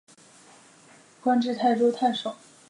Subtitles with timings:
[1.21, 2.35] 官至泰州太守。